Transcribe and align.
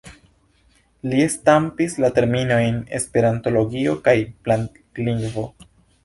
Li 1.09 1.25
stampis 1.33 1.97
la 2.05 2.09
terminojn 2.15 2.79
esperantologio 2.99 3.93
kaj 4.07 4.15
planlingvo. 4.49 5.45